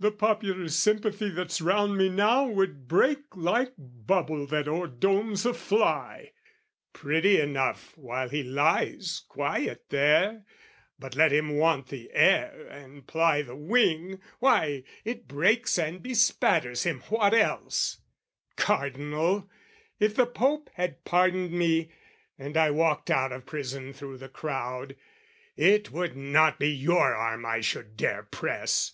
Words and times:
The 0.00 0.12
popular 0.12 0.68
sympathy 0.68 1.28
that's 1.28 1.60
round 1.60 1.98
me 1.98 2.08
now 2.08 2.46
Would 2.46 2.86
break 2.86 3.34
like 3.36 3.72
bubble 3.76 4.46
that 4.46 4.68
o'er 4.68 4.86
domes 4.86 5.44
a 5.44 5.52
fly 5.52 6.30
Pretty 6.92 7.40
enough 7.40 7.98
while 7.98 8.28
he 8.28 8.44
lies 8.44 9.24
quiet 9.28 9.86
there, 9.88 10.44
But 11.00 11.16
let 11.16 11.32
him 11.32 11.56
want 11.56 11.88
the 11.88 12.12
air 12.12 12.68
and 12.68 13.08
ply 13.08 13.42
the 13.42 13.56
wing, 13.56 14.20
Why, 14.38 14.84
it 15.04 15.26
breaks 15.26 15.76
and 15.80 16.00
bespatters 16.00 16.84
him, 16.84 17.00
what 17.08 17.34
else? 17.34 17.98
Cardinal, 18.54 19.50
if 19.98 20.14
the 20.14 20.26
Pope 20.26 20.70
had 20.74 21.04
pardoned 21.04 21.50
me, 21.50 21.90
And 22.38 22.56
I 22.56 22.70
walked 22.70 23.10
out 23.10 23.32
of 23.32 23.46
prison 23.46 23.92
through 23.92 24.18
the 24.18 24.28
crowd, 24.28 24.94
It 25.56 25.90
would 25.90 26.16
not 26.16 26.60
be 26.60 26.70
your 26.70 27.12
arm 27.16 27.44
I 27.44 27.60
should 27.62 27.96
dare 27.96 28.22
press! 28.22 28.92